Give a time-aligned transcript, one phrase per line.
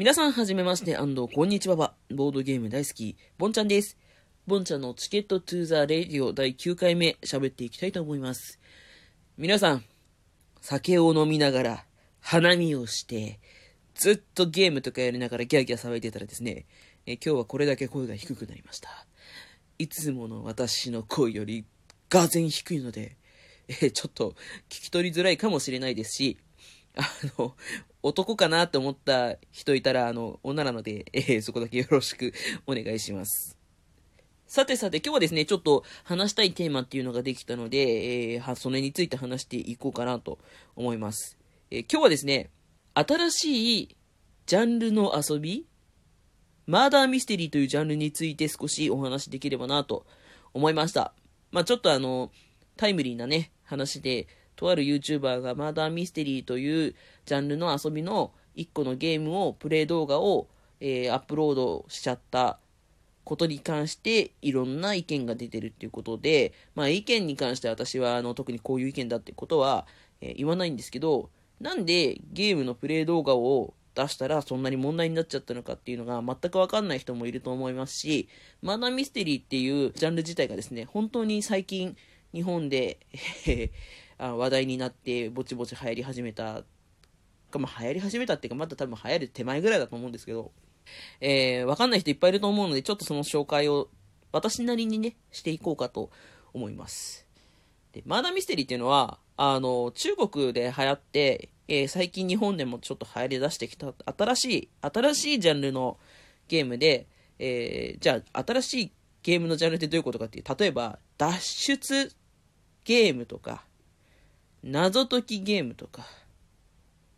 [0.00, 1.04] 皆さんはじめまして、こ
[1.44, 1.92] んにちはば。
[2.08, 3.98] ボードゲーム大好き、ボンちゃんです。
[4.46, 8.58] ボンちゃんのチケットトゥーザレディオ第9回目、喋っていきたいと思います。
[9.36, 9.84] 皆さん、
[10.62, 11.84] 酒を飲みながら、
[12.18, 13.40] 花見をして、
[13.94, 16.64] ずっとゲームとかやりながらギャーギャー騒いでたらですね、
[17.04, 18.88] え今日はこれだけ声が低くなりました。
[19.76, 21.66] いつもの私の声より、
[22.08, 23.18] がぜん低いので、
[23.68, 24.30] えちょっと
[24.70, 26.38] 聞き取りづらいかもしれないですし、
[26.96, 27.02] あ
[27.38, 27.54] の、
[28.02, 32.32] 男かなって思った人いたら、あの、女なので、 えー、そこだけよろしく
[32.66, 33.58] お願いします。
[34.46, 40.38] さてさて、今日はですね、ちょっと話したいテーマっていうのができたので、えー、それについて話していこうかなと
[40.74, 41.38] 思います。
[41.70, 42.50] えー、今日はですね、
[42.94, 43.96] 新しい
[44.46, 45.66] ジャンルの遊び
[46.66, 50.06] マーダーミステリーというジャンルについて少しお話できればなと
[50.54, 51.14] 思いました。
[51.50, 52.32] まあ、ちょっとあの、
[52.76, 54.26] タイムリーなね、話で、
[54.60, 60.48] とある YouTuber がマーダーミステリーというジャンルの遊びの1個のゲームを、プレイ動画を、
[60.80, 62.58] えー、アップロードしちゃった
[63.24, 69.86] ことに関していろんな意見が出てるっていうことで、まあ意見に関して私はあの特にこういう意見だってことは、
[70.20, 78.28] えー、言わないんですけど、なんでゲームのプレイ動画を出したらそんなに問題になっちゃったのかっていうのが全くわかんない人もいると思いますし、
[78.60, 81.96] マナーミステリーっていうジャンル自体がですね、本当に最近
[82.32, 82.98] 日本で
[84.20, 86.62] あ話題になってぼちぼち流行り始めた
[87.50, 90.52] か、まあ、流行り始めたっていうかまだ多分流行る手前ぐらいだと思うんですけど、
[91.20, 93.88] えー、わかんない人いっぱいいると思うので、ちょっとその紹介を
[94.32, 96.10] 私なりにね、していこうかと
[96.52, 97.26] 思います。
[97.92, 105.98] で、マーダーミステリーっていうのは、あの、中国で流行って、えー、最近日本でもちょっと流行り出してきた新しい、新しいジャンルの
[106.48, 107.06] ゲームで、
[107.38, 112.12] えー、じゃあ新しいゲームのジャンルってどういうことかっていう、例えば、脱出
[112.84, 113.64] ゲームとか、
[114.62, 116.06] 謎解きゲームとか、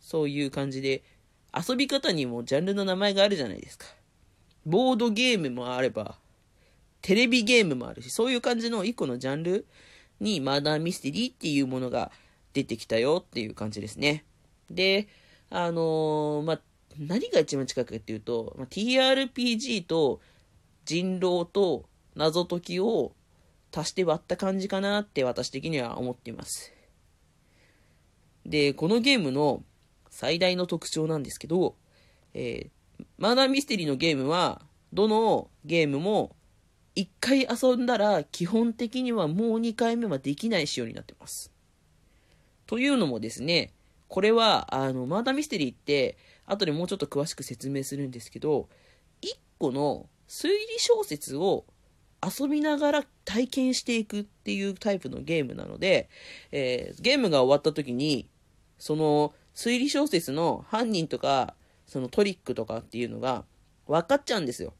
[0.00, 1.02] そういう感じで、
[1.54, 3.86] 遊び方にもジャンルの名前があるじゃないですか。
[4.66, 6.16] ボードゲームもあれば、
[7.02, 9.66] テレビゲームもあるし、そういう感じの一個のジャンル
[10.20, 12.10] にマーダーミステリーっていうものが
[12.52, 14.24] 出てきたよっていう感じですね。
[14.70, 15.08] で、
[15.50, 16.60] あのー、まあ、
[16.98, 20.20] 何が一番近くかっていうと、まあ、TRPG と
[20.84, 23.12] 人狼と謎解きを
[23.74, 26.72] 足して割った感じかなって私的には思っています。
[28.46, 29.62] で、このゲームの
[30.10, 31.76] 最大の特徴なんですけど、
[32.34, 34.62] えー、マーダーミステリーのゲームは、
[34.92, 36.36] どのゲームも
[36.96, 41.50] 1回遊んだら基本的にはもう2回目はできない仕様になってます。
[42.66, 43.72] というのもですね、
[44.08, 46.16] これは、あの、マーダーミステリーって、
[46.46, 48.68] 後でもうちょっと詳しく説明するんですけど、
[49.22, 51.64] 1個の推理小説を
[52.22, 56.08] 遊びながら体験していくっていうタイプのゲームなので、
[56.52, 58.28] えー、ゲームが終わった時に、
[58.84, 61.54] その推理小説の犯人とか、
[61.86, 63.46] そのトリックとかっていうのが
[63.86, 64.74] 分かっちゃうんですよ。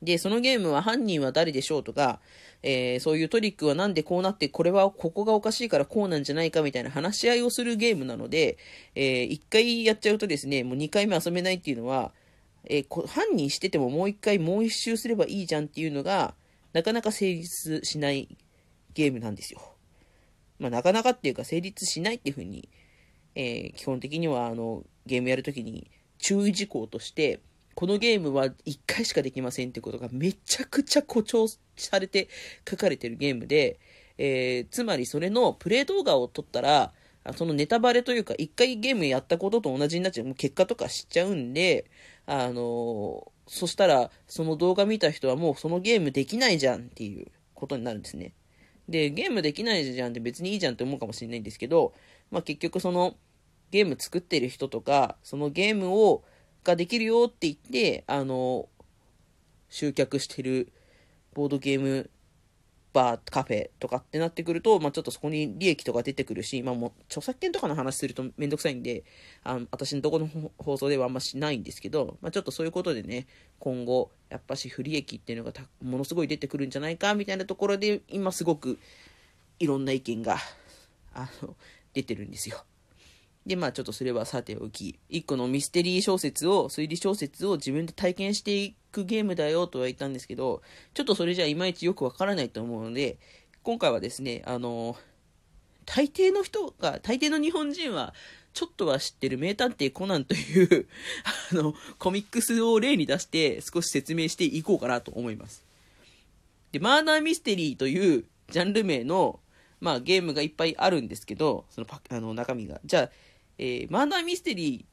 [0.00, 2.20] で、そのゲームは犯人は誰でしょうとか、
[2.62, 8.56] えー、そういうトリックはなんでこうなって、これはここがおかしいからこうなんじゃないかみたいな話し合いをするゲームなので、
[8.94, 12.12] えー、1回やっちゃうとですね、もう2回目遊べないっていうのは、
[12.64, 16.32] えー、犯人しててももう1回もう1周すればいいじゃんっていうのが、
[16.72, 18.38] なかなか成立しない
[18.94, 19.60] ゲームなんですよ。
[20.60, 22.68] まあ、なかなかっていうか成立しないっていうふうに、
[23.34, 27.40] えー、基本的にはあのゲームやるときに注意事項として、
[27.74, 32.28] このゲームは1回しかできませんってことがめちゃくちゃ誇張されて
[32.68, 33.80] 書かれてるゲームで、
[34.18, 36.92] えー、つまりそれのプレイ動画を撮ったら、
[37.36, 41.90] そのネタバレというか、1回ゲームやったことと同じになっちゃう、もう結果とか知っちゃうんで、
[42.26, 48.34] あのー、そしたら、その動画見た人はもうそのゲームできないじゃんっていうことになるんですね。
[48.90, 51.94] で、ゲームできないじゃんって別にいいじゃんって思うかもしれないんですけど、
[52.30, 53.16] まあ、結局その、
[53.70, 56.24] ゲーム作ってる人とか、そのゲームを、
[56.64, 58.68] ができるよって言って、あの、
[59.68, 60.72] 集客してる
[61.34, 62.10] ボードゲーム
[62.92, 69.04] バー、カフェとかってなってくると、まあ、ちょっとそこに利益とか出てくるし、まあ、もう著作権とかの話するとめんどくさいんで、
[69.44, 70.28] あの私のとこの
[70.58, 73.26] 放送ではあんましないんですけど、まあ、ちょっとそういうことでね、
[73.58, 78.78] 今後、やっぱし不利益っていうのがものすごい出てくるんじゃないかみたいなところで、今すごく
[79.58, 80.38] いろんな意見が、
[81.14, 81.54] あの、
[81.92, 82.64] 出てるんですよ。
[83.46, 90.62] で、まあちょっとそれはさておき、一個のミステリー小説を、推理小説を自分で体験していくゲームだよとは言ったんですけど、
[90.94, 93.18] ちょっとそれじゃいまいちよくわからないと思うので、
[93.62, 94.96] 今回はですね、あの、
[95.86, 98.14] 大抵の人が、大抵の日本人は、
[98.52, 100.86] ちょっとは知ってる名探偵コナンという
[101.52, 105.64] あの、コミックスを例に出して少し説明していこうかなと思います。
[106.72, 109.40] で、マーダーミステリーというジャンル名の、
[109.80, 112.80] まあゲームがいっぱいあるんですけど、そのパあの中身が。
[112.84, 113.10] じゃあ、
[113.62, 114.86] えー、マーダーミステリ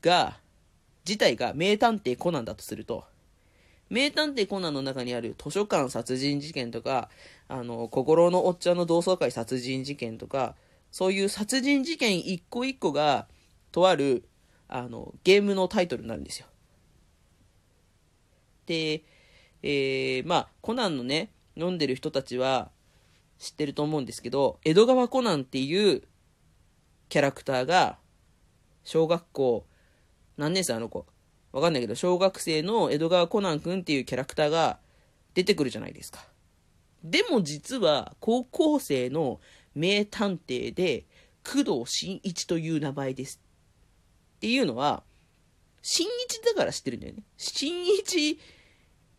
[0.00, 0.38] ーが
[1.06, 3.04] 自体が名探偵コナンだとすると、
[3.90, 7.10] 名探偵コナンの中にある図書館殺人事件とか、
[7.46, 10.54] あの、心のおっちゃんの同窓会殺人事件とか、
[10.90, 13.26] そういう殺人事件一個一個が、
[13.70, 14.24] とある、
[14.66, 16.46] あの、ゲームのタイトルになるんですよ。
[18.64, 19.02] で、
[19.62, 22.70] えー、まあ、コナンのね、読んでる人たちは
[23.38, 26.02] 知ってると思うんですけど、江戸川コナンっていう
[27.10, 27.98] キャラクターが、
[28.86, 29.66] 小学校、
[30.36, 31.04] 何年生あの子？
[31.50, 34.78] わかんないけど、小学生の江戸川コナン君っていうキャラクターが
[35.34, 36.24] 出てくるじゃないですか。
[37.02, 39.40] でも実は、高校生の
[39.74, 41.04] 名探偵で、
[41.44, 43.40] 工藤新一という名前です。
[44.36, 45.02] っていうのは、
[45.82, 47.24] 新一だから知ってるんだよね。
[47.36, 48.38] 新一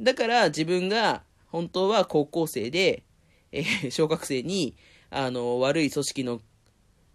[0.00, 3.04] だから自分が本当は高校生で、
[3.52, 4.74] えー、小学生に、
[5.10, 6.40] あの、悪い組織の、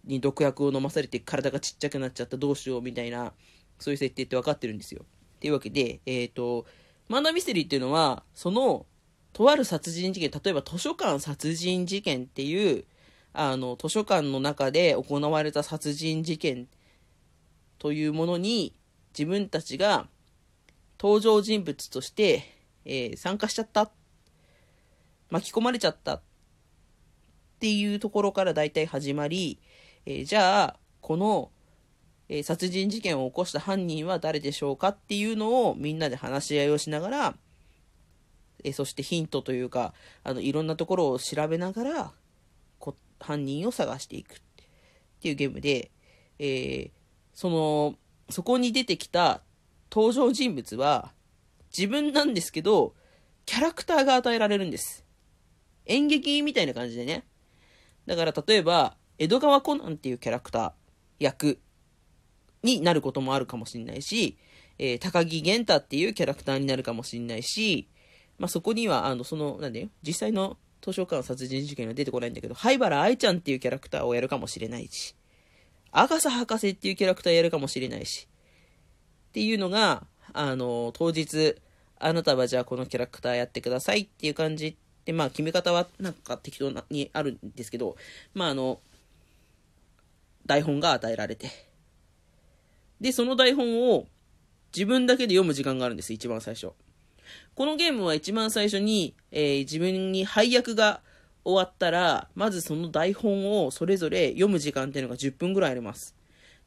[0.08, 3.32] に毒薬を飲まされて体がちっちゃくなっちゃったどうしようみたいな
[3.78, 5.04] そういう設定って分かってるんですよ。
[5.40, 6.66] というわけで、えっ、ー、と、
[7.08, 8.86] マンダミステリーっていうのは、その、
[9.32, 12.84] とある殺人事件、例えば図書館殺人事件っていう、
[13.32, 16.66] あの、図書館の中で行われた殺人事件
[17.78, 18.74] というものに、
[19.16, 20.08] 自分たちが
[21.00, 22.42] 登場人物として、
[22.84, 23.90] えー、参加しちゃった。
[25.30, 26.14] 巻き込まれちゃった。
[26.14, 26.22] っ
[27.60, 29.60] ていうところから大体始まり、
[30.06, 31.50] えー、じゃあ、この
[32.28, 37.34] えー、殺人事件を起こした犯人は誰でしょうかっていうのをみんなで話し合いをしながら、
[38.64, 42.12] えー、そしてヒントというか、あの、いろんなところを調べながら、
[42.78, 44.36] こ犯人を探していくっ
[45.20, 45.90] ていうゲームで、
[46.38, 46.90] えー、
[47.32, 47.94] その、
[48.30, 49.40] そこに出てきた
[49.90, 51.12] 登場人物は、
[51.76, 52.94] 自分なんですけど、
[53.46, 55.04] キャラクターが与えられるんです。
[55.86, 57.24] 演劇みたいな感じでね。
[58.04, 60.72] だから例えば、江戸川コナンっていうキャラクター、
[61.18, 61.58] 役
[62.62, 64.38] になることもあるかもしれないし、
[64.78, 67.88] えー、高木玄太っていうキャラクターになるかもしれないし、
[68.38, 75.16] まあ、そこには、あの、その、なんだよ、実際の図書館殺人事件は出てこないんだけど、灰原愛ちゃんっていうキャラクターをやるかもしれないし、
[75.90, 78.28] アガサ博士っていうキャラクターやるかもしれないし、
[79.30, 81.56] っていうのが、あの、当日、
[81.98, 87.96] あなたはじゃあこのキャラクターやってくださいっていう感じで、まあ、決め方はなんか適当にあるんですけど、
[88.34, 88.80] まあ、あの、
[90.48, 91.50] 台本が与えられて、
[93.00, 94.06] で、その台本を
[94.74, 96.72] 自分だけで読む時間があるんです、一番最初。
[97.54, 101.02] このゲームは一番最初に、えー、自分に配役が
[101.44, 106.16] 終わったら、まずその台本をそれぞれ読む時間っていうのが10分ぐらいあります。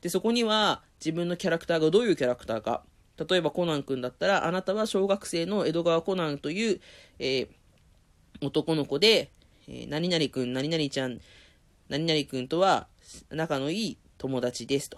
[0.02, 2.84] で、そこには自分のキャラクターがどういうキャラクターか。
[3.30, 6.80] 例えばコナン君だったら、あなたは小学生の江戸川コナンという、
[7.20, 7.48] えー、
[8.42, 9.32] 男の子で、
[9.68, 11.20] えー、何々君、何々ちゃん、
[11.90, 12.88] 何々君とは
[13.30, 14.98] 仲のいい友達ですと。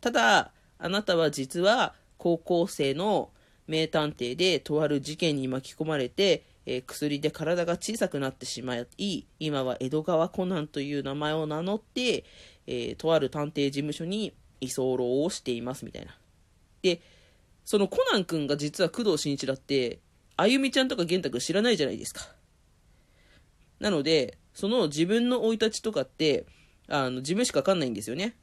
[0.00, 3.30] ただ、あなたは実は高校生の
[3.66, 12.24] 名探偵でとある事件に巻き込まれて、えー、薬で体が小さくなってしまい、今は江戸川コナンという名前を名乗って、
[12.66, 16.16] えー、とある探偵事務所に居候をしていますみたいな。
[16.82, 17.00] で、
[17.64, 20.00] そのコナン君が実は工藤新一だって、
[20.36, 22.34] あゆみちゃんとか玄太君知らないじゃないですか。
[23.78, 26.46] なので、その自分の生い立ちとかって、
[26.90, 28.34] あの、自分しかわかんないんですよね。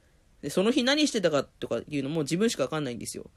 [0.41, 3.29] で、その日何してたかとかいうのも自分しかわかんないんですよ。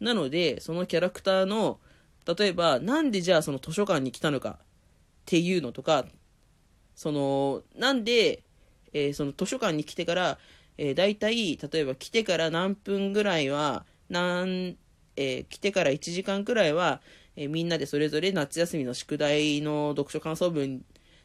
[0.00, 1.78] なので、そのキャラクターの、
[2.26, 4.64] 例えば、なんでじゃあその図書館に来たのかっ
[5.26, 6.06] ていうのとか、
[6.94, 8.42] その、なんで、
[8.92, 10.38] えー、その図書館に来てから、
[10.78, 14.76] えー、大体、例えば来てから何分ぐらいは、何、
[15.16, 17.00] えー、来てから1時間くらいは、
[17.36, 20.82] え、みんなでそれぞれ夏休みの宿題の読書感想文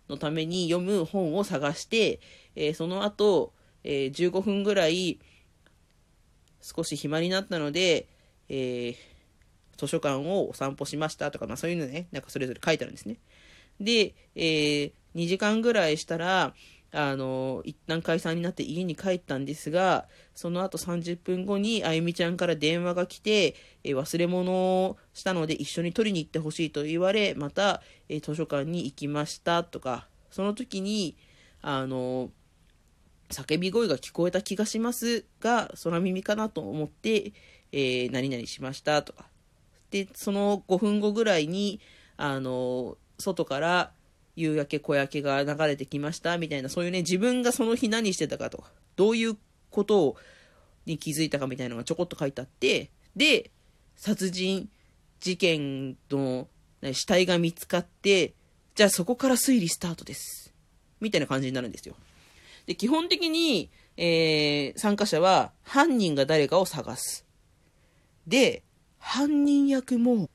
[0.10, 2.20] のために読む本を探して、
[2.56, 3.54] えー、その後、
[3.84, 5.20] えー、15分ぐらい
[6.62, 8.08] 少し暇になったので、
[8.50, 8.96] えー、
[9.78, 13.18] 図書館をお散歩しましたとか、まあそういうのね、なんかそれぞれ書いてあるんですね。
[13.80, 16.54] で、え、2時間ぐらいしたら、
[16.94, 24.52] あの、一旦解散になって家に帰ったんですが、その後30分後にあゆみちゃんから電話が来て、え忘れ物
[24.86, 31.16] をしたので一緒に取りに行ってほしいと言われ、また、え図書館に行きましたとか、その時に、
[31.62, 32.30] あの、
[33.32, 37.34] 叫び声が聞こえた気がしますが、空耳かなと思って、
[37.72, 39.26] えー、何々しましたとか。
[39.90, 41.80] で、その5分後ぐらいに、
[42.18, 43.92] あの、外から
[44.36, 49.38] 夕焼け小焼けが流れてきましたみたいな、そういうね、自分がその日何してたかとか、どういう
[49.70, 50.18] ことを
[50.86, 53.52] に気づいたかみたいなのがちょこっと書いてあって、で、
[53.96, 54.70] 殺人
[55.20, 56.48] 事件の
[56.94, 58.34] 死体が見つかって、
[58.76, 60.54] じゃあそこから推理スタートです。
[61.00, 61.96] みたいな感じになるんですよ。
[62.72, 67.26] で、基本的に、えー、参加者は犯人が誰かを探す。
[68.26, 68.64] で、
[68.98, 70.30] 犯人役も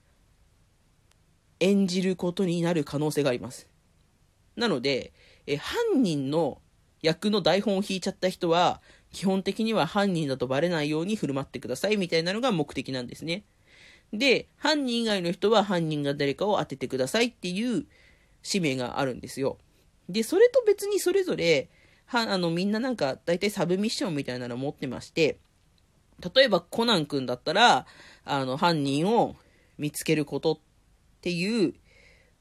[1.61, 3.69] 演じることになる可能性があります。
[4.55, 5.15] なので、
[5.47, 6.61] え犯人の
[7.01, 13.45] 役の台本を引いちゃった人は、基本的には犯人だとバレないように振る舞ってくださいみたいなのが目的なんですね。
[14.13, 17.87] で、犯人以外の人は犯人が誰かを当ててくださいっていう
[18.43, 19.57] 使命があるんですよ。
[20.11, 21.71] で、それと別にそれぞれ、
[22.07, 25.39] は、あの、みんななんか、大体サブミッションみたいなの持ってまして、
[26.35, 27.87] 例えばコナン君だったら、
[28.25, 29.37] あの、犯人を
[29.79, 30.59] 見つけることっ
[31.21, 31.75] ていう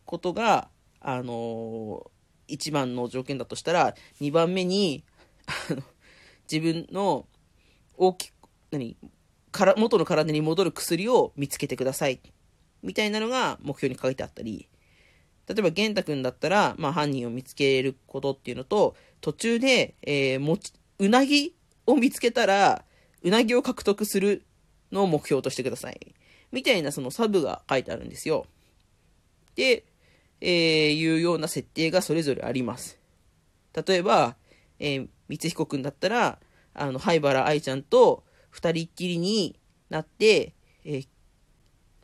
[0.06, 0.70] ことが、
[1.08, 2.10] あの
[2.48, 5.04] 一番の条件だとしたら、2番目に、
[5.70, 5.84] あの、
[6.52, 7.26] 自分の
[7.98, 8.34] 大きく、
[8.72, 8.98] 何
[9.52, 12.20] から元の体に戻る薬を見つけてください。
[12.84, 14.68] みたいなのが目標に書いてあったり、
[15.48, 22.84] 例えば、玄太くんだったら、まあ、犯人を見つけることっていうのと、途中で、えー、もち、うなぎを見つけたら、
[23.22, 24.44] うなぎを獲得する
[24.92, 26.16] のを目標としてください。
[26.52, 28.46] みたいなそのサブが書いてあるんですよ。
[29.56, 29.86] で、
[30.42, 33.00] えー、いうような設定がそれぞれあります。
[33.86, 34.36] 例えば、
[34.80, 36.40] えー、光彦くんだったら、
[36.74, 39.60] あの、灰原愛ちゃんと二人っきりに
[39.90, 41.08] なって、えー、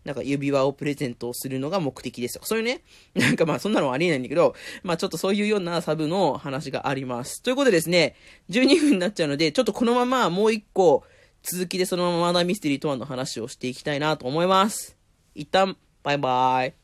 [0.03, 2.81] なんか指輪をプレゼントをするのが目的ですとか、そういうね、
[3.15, 7.41] なんかまあそんなのはありえないんだけど、まあちょっとそういうようなサブの話があります。
[7.41, 8.15] ということでですね、
[8.50, 11.03] 12分になっちゃうので、ちょっとこのままもう一個、
[11.43, 14.98] 続きでそのままマーダミステリーとはの話をしていきたいなと思います。
[15.34, 16.80] 一旦、バイバーイ。